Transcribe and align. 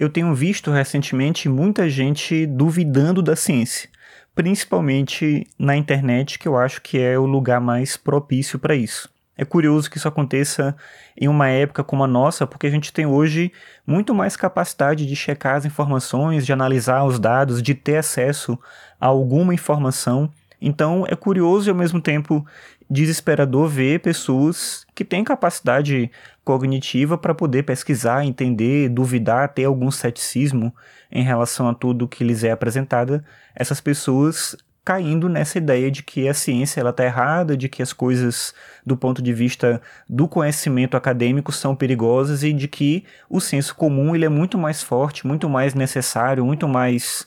eu 0.00 0.08
tenho 0.08 0.34
visto 0.34 0.70
recentemente 0.70 1.46
muita 1.46 1.86
gente 1.90 2.46
duvidando 2.46 3.20
da 3.20 3.36
ciência, 3.36 3.90
principalmente 4.34 5.46
na 5.58 5.76
internet, 5.76 6.38
que 6.38 6.48
eu 6.48 6.56
acho 6.56 6.80
que 6.80 6.98
é 6.98 7.18
o 7.18 7.26
lugar 7.26 7.60
mais 7.60 7.98
propício 7.98 8.58
para 8.58 8.74
isso. 8.74 9.10
É 9.36 9.44
curioso 9.44 9.90
que 9.90 9.98
isso 9.98 10.08
aconteça 10.08 10.74
em 11.14 11.28
uma 11.28 11.48
época 11.48 11.84
como 11.84 12.02
a 12.02 12.06
nossa, 12.06 12.46
porque 12.46 12.66
a 12.66 12.70
gente 12.70 12.94
tem 12.94 13.04
hoje 13.04 13.52
muito 13.86 14.14
mais 14.14 14.36
capacidade 14.36 15.06
de 15.06 15.14
checar 15.14 15.56
as 15.56 15.66
informações, 15.66 16.46
de 16.46 16.52
analisar 16.52 17.04
os 17.04 17.18
dados, 17.18 17.62
de 17.62 17.74
ter 17.74 17.98
acesso 17.98 18.58
a 18.98 19.06
alguma 19.06 19.52
informação. 19.52 20.30
Então 20.60 21.06
é 21.08 21.16
curioso 21.16 21.68
e 21.68 21.70
ao 21.70 21.76
mesmo 21.76 22.00
tempo 22.00 22.44
desesperador 22.88 23.68
ver 23.68 24.00
pessoas 24.00 24.84
que 24.94 25.04
têm 25.04 25.24
capacidade 25.24 26.10
cognitiva 26.44 27.16
para 27.16 27.34
poder 27.34 27.62
pesquisar, 27.62 28.24
entender, 28.24 28.88
duvidar, 28.88 29.48
ter 29.54 29.64
algum 29.64 29.90
ceticismo 29.90 30.74
em 31.10 31.22
relação 31.22 31.68
a 31.68 31.74
tudo 31.74 32.08
que 32.08 32.24
lhes 32.24 32.44
é 32.44 32.50
apresentada, 32.50 33.24
essas 33.54 33.80
pessoas 33.80 34.56
caindo 34.84 35.28
nessa 35.28 35.58
ideia 35.58 35.90
de 35.90 36.02
que 36.02 36.28
a 36.28 36.34
ciência 36.34 36.80
ela 36.80 36.90
está 36.90 37.04
errada, 37.04 37.56
de 37.56 37.68
que 37.68 37.82
as 37.82 37.92
coisas 37.92 38.54
do 38.84 38.96
ponto 38.96 39.22
de 39.22 39.32
vista 39.32 39.80
do 40.08 40.26
conhecimento 40.26 40.96
acadêmico 40.96 41.52
são 41.52 41.76
perigosas 41.76 42.42
e 42.42 42.52
de 42.52 42.66
que 42.66 43.04
o 43.28 43.40
senso 43.40 43.74
comum 43.76 44.14
ele 44.14 44.24
é 44.24 44.28
muito 44.28 44.58
mais 44.58 44.82
forte, 44.82 45.26
muito 45.26 45.48
mais 45.48 45.74
necessário, 45.74 46.44
muito 46.44 46.66
mais 46.66 47.26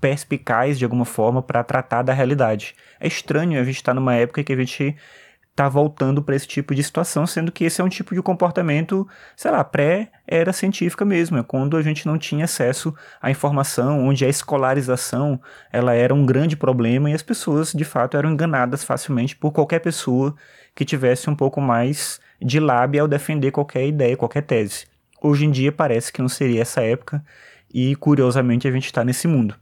perspicaz 0.00 0.78
de 0.78 0.84
alguma 0.84 1.04
forma 1.04 1.42
para 1.42 1.64
tratar 1.64 2.02
da 2.02 2.12
realidade. 2.12 2.74
É 3.00 3.06
estranho 3.06 3.60
a 3.60 3.64
gente 3.64 3.76
estar 3.76 3.92
tá 3.92 3.94
numa 3.94 4.14
época 4.14 4.44
que 4.44 4.52
a 4.52 4.56
gente 4.56 4.96
está 5.58 5.68
voltando 5.68 6.22
para 6.22 6.36
esse 6.36 6.46
tipo 6.46 6.72
de 6.72 6.84
situação, 6.84 7.26
sendo 7.26 7.50
que 7.50 7.64
esse 7.64 7.80
é 7.80 7.84
um 7.84 7.88
tipo 7.88 8.14
de 8.14 8.22
comportamento, 8.22 9.06
sei 9.34 9.50
lá, 9.50 9.64
pré-era 9.64 10.52
científica 10.52 11.04
mesmo, 11.04 11.36
é 11.36 11.42
quando 11.42 11.76
a 11.76 11.82
gente 11.82 12.06
não 12.06 12.16
tinha 12.16 12.44
acesso 12.44 12.94
à 13.20 13.28
informação, 13.28 14.06
onde 14.06 14.24
a 14.24 14.28
escolarização 14.28 15.40
ela 15.72 15.94
era 15.94 16.14
um 16.14 16.24
grande 16.24 16.56
problema 16.56 17.10
e 17.10 17.14
as 17.14 17.22
pessoas 17.22 17.72
de 17.72 17.84
fato 17.84 18.16
eram 18.16 18.30
enganadas 18.30 18.84
facilmente 18.84 19.34
por 19.34 19.50
qualquer 19.50 19.80
pessoa 19.80 20.36
que 20.76 20.84
tivesse 20.84 21.28
um 21.28 21.34
pouco 21.34 21.60
mais 21.60 22.20
de 22.40 22.60
lábia 22.60 23.02
ao 23.02 23.08
defender 23.08 23.50
qualquer 23.50 23.84
ideia, 23.84 24.16
qualquer 24.16 24.42
tese. 24.42 24.86
Hoje 25.20 25.44
em 25.44 25.50
dia 25.50 25.72
parece 25.72 26.12
que 26.12 26.22
não 26.22 26.28
seria 26.28 26.62
essa 26.62 26.82
época 26.82 27.24
e 27.74 27.96
curiosamente 27.96 28.68
a 28.68 28.70
gente 28.70 28.86
está 28.86 29.04
nesse 29.04 29.26
mundo. 29.26 29.56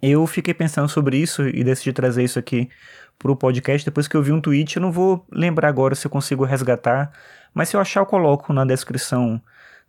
Eu 0.00 0.26
fiquei 0.26 0.54
pensando 0.54 0.88
sobre 0.88 1.16
isso 1.16 1.46
e 1.46 1.62
decidi 1.62 1.92
trazer 1.92 2.24
isso 2.24 2.38
aqui 2.38 2.68
para 3.18 3.30
o 3.30 3.36
podcast 3.36 3.84
depois 3.84 4.08
que 4.08 4.16
eu 4.16 4.22
vi 4.22 4.32
um 4.32 4.40
tweet. 4.40 4.76
Eu 4.76 4.82
não 4.82 4.92
vou 4.92 5.26
lembrar 5.30 5.68
agora 5.68 5.94
se 5.94 6.06
eu 6.06 6.10
consigo 6.10 6.44
resgatar, 6.44 7.12
mas 7.52 7.68
se 7.68 7.76
eu 7.76 7.80
achar, 7.80 8.00
eu 8.00 8.06
coloco 8.06 8.52
na 8.52 8.64
descrição 8.64 9.40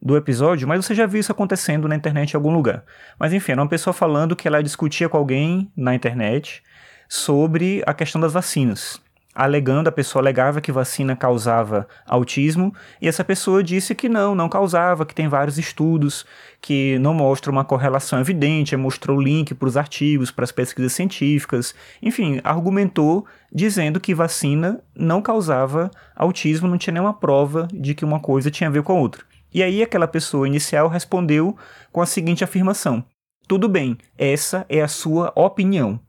do 0.01 0.17
episódio. 0.17 0.67
Mas 0.67 0.85
você 0.85 0.93
já 0.93 1.05
viu 1.05 1.19
isso 1.19 1.31
acontecendo 1.31 1.87
na 1.87 1.95
internet 1.95 2.31
em 2.31 2.35
algum 2.35 2.53
lugar. 2.53 2.83
Mas 3.17 3.33
enfim, 3.33 3.53
era 3.53 3.61
uma 3.61 3.69
pessoa 3.69 3.93
falando 3.93 4.35
que 4.35 4.47
ela 4.47 4.61
discutia 4.61 5.07
com 5.07 5.17
alguém 5.17 5.71
na 5.75 5.95
internet 5.95 6.61
sobre 7.07 7.81
a 7.85 7.93
questão 7.93 8.19
das 8.19 8.33
vacinas 8.33 9.01
alegando, 9.35 9.87
a 9.87 9.91
pessoa 9.91 10.21
alegava 10.21 10.61
que 10.61 10.71
vacina 10.71 11.15
causava 11.15 11.87
autismo, 12.05 12.73
e 13.01 13.07
essa 13.07 13.23
pessoa 13.23 13.63
disse 13.63 13.95
que 13.95 14.07
não, 14.07 14.35
não 14.35 14.47
causava, 14.47 15.05
que 15.05 15.15
tem 15.15 15.27
vários 15.27 15.57
estudos 15.57 16.25
que 16.61 16.97
não 16.99 17.13
mostram 17.13 17.51
uma 17.51 17.65
correlação 17.65 18.19
evidente, 18.19 18.75
mostrou 18.77 19.19
link 19.19 19.53
para 19.53 19.67
os 19.67 19.75
artigos, 19.75 20.31
para 20.31 20.43
as 20.43 20.51
pesquisas 20.51 20.93
científicas, 20.93 21.73
enfim, 22.01 22.39
argumentou 22.43 23.25
dizendo 23.51 23.99
que 23.99 24.13
vacina 24.13 24.79
não 24.95 25.21
causava 25.21 25.91
autismo, 26.15 26.67
não 26.67 26.77
tinha 26.77 26.93
nenhuma 26.93 27.13
prova 27.13 27.67
de 27.73 27.93
que 27.93 28.05
uma 28.05 28.19
coisa 28.19 28.51
tinha 28.51 28.69
a 28.69 28.71
ver 28.71 28.83
com 28.83 28.93
a 28.93 28.95
outra. 28.95 29.23
E 29.53 29.61
aí 29.61 29.83
aquela 29.83 30.07
pessoa 30.07 30.47
inicial 30.47 30.87
respondeu 30.87 31.55
com 31.91 32.01
a 32.01 32.05
seguinte 32.05 32.43
afirmação: 32.43 33.03
Tudo 33.47 33.69
bem, 33.69 33.97
essa 34.17 34.65
é 34.67 34.81
a 34.81 34.87
sua 34.87 35.31
opinião. 35.35 35.99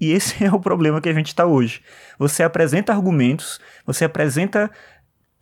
E 0.00 0.12
esse 0.12 0.42
é 0.44 0.52
o 0.52 0.58
problema 0.58 1.00
que 1.00 1.08
a 1.08 1.14
gente 1.14 1.28
está 1.28 1.44
hoje. 1.44 1.82
Você 2.18 2.42
apresenta 2.42 2.92
argumentos, 2.92 3.60
você 3.86 4.04
apresenta 4.04 4.70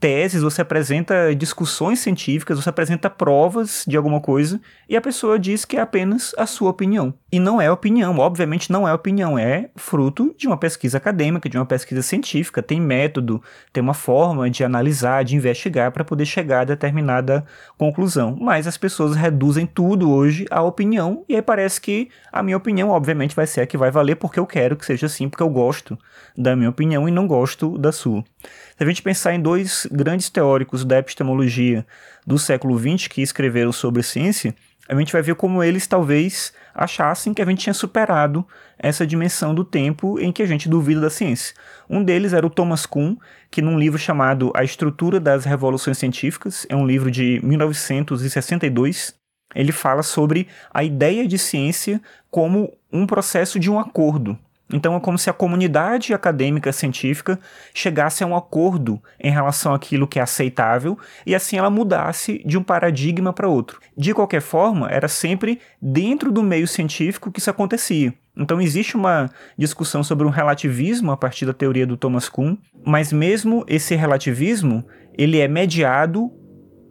teses, 0.00 0.42
você 0.42 0.62
apresenta 0.62 1.34
discussões 1.34 1.98
científicas, 1.98 2.62
você 2.62 2.68
apresenta 2.68 3.10
provas 3.10 3.84
de 3.86 3.96
alguma 3.96 4.20
coisa 4.20 4.60
e 4.88 4.96
a 4.96 5.00
pessoa 5.00 5.38
diz 5.38 5.64
que 5.64 5.76
é 5.76 5.80
apenas 5.80 6.34
a 6.38 6.46
sua 6.46 6.70
opinião. 6.70 7.12
E 7.30 7.40
não 7.40 7.60
é 7.60 7.70
opinião, 7.70 8.18
obviamente 8.18 8.70
não 8.70 8.86
é 8.86 8.94
opinião, 8.94 9.38
é 9.38 9.70
fruto 9.76 10.34
de 10.38 10.46
uma 10.46 10.56
pesquisa 10.56 10.98
acadêmica, 10.98 11.48
de 11.48 11.58
uma 11.58 11.66
pesquisa 11.66 12.00
científica, 12.00 12.62
tem 12.62 12.80
método, 12.80 13.42
tem 13.72 13.82
uma 13.82 13.94
forma 13.94 14.48
de 14.48 14.62
analisar, 14.62 15.24
de 15.24 15.36
investigar 15.36 15.90
para 15.90 16.04
poder 16.04 16.26
chegar 16.26 16.60
a 16.60 16.64
determinada 16.64 17.44
conclusão. 17.76 18.36
Mas 18.40 18.66
as 18.66 18.76
pessoas 18.76 19.16
reduzem 19.16 19.66
tudo 19.66 20.10
hoje 20.10 20.46
à 20.50 20.62
opinião 20.62 21.24
e 21.28 21.34
aí 21.34 21.42
parece 21.42 21.80
que 21.80 22.08
a 22.32 22.42
minha 22.42 22.56
opinião, 22.56 22.90
obviamente, 22.90 23.34
vai 23.34 23.46
ser 23.46 23.62
a 23.62 23.66
que 23.66 23.76
vai 23.76 23.90
valer 23.90 24.16
porque 24.16 24.38
eu 24.38 24.46
quero 24.46 24.76
que 24.76 24.86
seja 24.86 25.06
assim, 25.06 25.28
porque 25.28 25.42
eu 25.42 25.50
gosto 25.50 25.98
da 26.36 26.54
minha 26.54 26.70
opinião 26.70 27.08
e 27.08 27.12
não 27.12 27.26
gosto 27.26 27.76
da 27.76 27.90
sua. 27.90 28.24
Se 28.40 28.84
a 28.84 28.86
gente 28.86 29.02
pensar 29.02 29.34
em 29.34 29.40
dois 29.40 29.86
grandes 29.90 30.30
teóricos 30.30 30.84
da 30.84 30.98
epistemologia 30.98 31.86
do 32.26 32.38
século 32.38 32.78
XX 32.78 33.08
que 33.08 33.22
escreveram 33.22 33.72
sobre 33.72 34.02
ciência, 34.02 34.54
a 34.88 34.94
gente 34.94 35.12
vai 35.12 35.20
ver 35.20 35.34
como 35.34 35.62
eles 35.62 35.86
talvez 35.86 36.52
achassem 36.74 37.34
que 37.34 37.42
a 37.42 37.44
gente 37.44 37.62
tinha 37.62 37.74
superado 37.74 38.46
essa 38.78 39.06
dimensão 39.06 39.54
do 39.54 39.64
tempo 39.64 40.18
em 40.18 40.32
que 40.32 40.42
a 40.42 40.46
gente 40.46 40.68
duvida 40.68 41.00
da 41.00 41.10
ciência. 41.10 41.54
Um 41.90 42.02
deles 42.02 42.32
era 42.32 42.46
o 42.46 42.50
Thomas 42.50 42.86
Kuhn, 42.86 43.16
que 43.50 43.60
num 43.60 43.78
livro 43.78 43.98
chamado 43.98 44.50
A 44.54 44.64
Estrutura 44.64 45.20
das 45.20 45.44
Revoluções 45.44 45.98
Científicas, 45.98 46.66
é 46.70 46.76
um 46.76 46.86
livro 46.86 47.10
de 47.10 47.38
1962, 47.44 49.14
ele 49.54 49.72
fala 49.72 50.02
sobre 50.02 50.48
a 50.72 50.82
ideia 50.82 51.26
de 51.26 51.38
ciência 51.38 52.00
como 52.30 52.72
um 52.92 53.06
processo 53.06 53.58
de 53.58 53.70
um 53.70 53.78
acordo 53.78 54.38
então 54.72 54.94
é 54.94 55.00
como 55.00 55.18
se 55.18 55.30
a 55.30 55.32
comunidade 55.32 56.12
acadêmica 56.12 56.72
científica 56.72 57.38
chegasse 57.74 58.22
a 58.22 58.26
um 58.26 58.36
acordo 58.36 59.02
em 59.18 59.30
relação 59.30 59.72
àquilo 59.72 60.06
que 60.06 60.18
é 60.18 60.22
aceitável 60.22 60.98
e 61.24 61.34
assim 61.34 61.56
ela 61.56 61.70
mudasse 61.70 62.42
de 62.44 62.58
um 62.58 62.62
paradigma 62.62 63.32
para 63.32 63.48
outro. 63.48 63.80
De 63.96 64.12
qualquer 64.12 64.42
forma, 64.42 64.88
era 64.90 65.08
sempre 65.08 65.60
dentro 65.80 66.30
do 66.30 66.42
meio 66.42 66.68
científico 66.68 67.30
que 67.30 67.40
isso 67.40 67.50
acontecia. 67.50 68.12
Então 68.36 68.60
existe 68.60 68.96
uma 68.96 69.28
discussão 69.56 70.04
sobre 70.04 70.26
um 70.26 70.30
relativismo 70.30 71.10
a 71.10 71.16
partir 71.16 71.44
da 71.44 71.52
teoria 71.52 71.86
do 71.86 71.96
Thomas 71.96 72.28
Kuhn, 72.28 72.56
mas 72.84 73.12
mesmo 73.12 73.64
esse 73.66 73.96
relativismo, 73.96 74.84
ele 75.16 75.40
é 75.40 75.48
mediado 75.48 76.30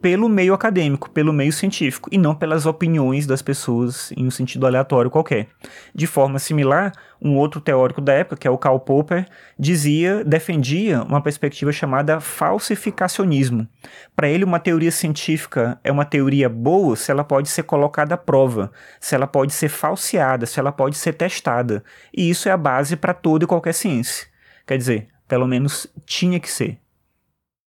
pelo 0.00 0.28
meio 0.28 0.54
acadêmico, 0.54 1.10
pelo 1.10 1.32
meio 1.32 1.52
científico, 1.52 2.08
e 2.12 2.18
não 2.18 2.34
pelas 2.34 2.66
opiniões 2.66 3.26
das 3.26 3.42
pessoas 3.42 4.12
em 4.16 4.26
um 4.26 4.30
sentido 4.30 4.66
aleatório 4.66 5.10
qualquer. 5.10 5.48
De 5.94 6.06
forma 6.06 6.38
similar, 6.38 6.92
um 7.20 7.36
outro 7.36 7.60
teórico 7.60 8.00
da 8.00 8.12
época, 8.12 8.36
que 8.36 8.46
é 8.46 8.50
o 8.50 8.58
Karl 8.58 8.78
Popper, 8.78 9.26
dizia, 9.58 10.24
defendia 10.24 11.02
uma 11.02 11.20
perspectiva 11.20 11.72
chamada 11.72 12.20
falsificacionismo. 12.20 13.66
Para 14.14 14.28
ele, 14.28 14.44
uma 14.44 14.60
teoria 14.60 14.92
científica 14.92 15.78
é 15.82 15.90
uma 15.90 16.04
teoria 16.04 16.48
boa 16.48 16.94
se 16.94 17.10
ela 17.10 17.24
pode 17.24 17.48
ser 17.48 17.64
colocada 17.64 18.14
à 18.14 18.18
prova, 18.18 18.70
se 19.00 19.14
ela 19.14 19.26
pode 19.26 19.52
ser 19.52 19.68
falseada, 19.68 20.46
se 20.46 20.60
ela 20.60 20.70
pode 20.70 20.96
ser 20.96 21.14
testada. 21.14 21.82
E 22.16 22.30
isso 22.30 22.48
é 22.48 22.52
a 22.52 22.56
base 22.56 22.96
para 22.96 23.12
toda 23.14 23.44
e 23.44 23.48
qualquer 23.48 23.74
ciência. 23.74 24.28
Quer 24.66 24.78
dizer, 24.78 25.08
pelo 25.26 25.46
menos 25.46 25.86
tinha 26.06 26.38
que 26.38 26.50
ser. 26.50 26.78